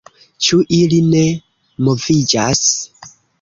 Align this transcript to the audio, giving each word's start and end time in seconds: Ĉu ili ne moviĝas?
Ĉu 0.45 0.57
ili 0.77 0.97
ne 1.09 1.21
moviĝas? 1.89 2.65